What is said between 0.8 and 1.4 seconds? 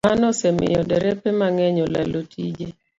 derepe